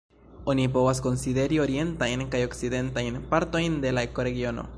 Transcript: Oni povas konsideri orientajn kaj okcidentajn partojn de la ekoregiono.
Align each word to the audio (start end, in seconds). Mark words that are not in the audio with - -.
Oni 0.51 0.63
povas 0.77 1.01
konsideri 1.07 1.59
orientajn 1.65 2.25
kaj 2.33 2.41
okcidentajn 2.47 3.21
partojn 3.35 3.79
de 3.87 3.95
la 3.99 4.11
ekoregiono. 4.11 4.67